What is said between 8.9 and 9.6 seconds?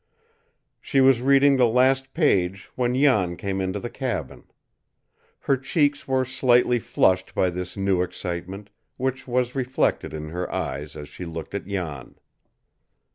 which was